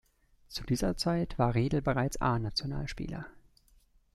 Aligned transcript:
Zu 0.47 0.63
dieser 0.63 0.97
Zeit 0.97 1.37
war 1.37 1.53
Riedel 1.53 1.83
bereits 1.83 2.17
A-Nationalspieler. 2.17 3.27